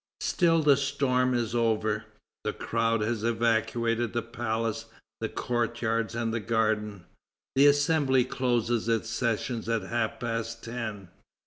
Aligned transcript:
Still, 0.21 0.63
the 0.63 0.77
storm 0.77 1.35
is 1.35 1.53
over. 1.53 2.05
The 2.43 2.53
crowd 2.53 3.01
has 3.01 3.23
evacuated 3.23 4.13
the 4.13 4.23
palace, 4.23 4.85
the 5.19 5.29
courtyards, 5.29 6.15
and 6.15 6.33
the 6.33 6.39
garden. 6.39 7.05
The 7.55 7.67
Assembly 7.67 8.25
closes 8.25 8.89
its 8.89 9.11
sessions 9.11 9.69
at 9.69 9.83
half 9.83 10.19
past 10.19 10.63
ten. 10.63 11.09